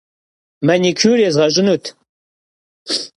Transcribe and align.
Manikür 0.65 1.17
yêzğeş'ınut. 1.21 1.85